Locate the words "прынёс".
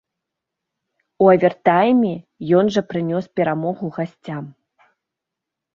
2.95-3.25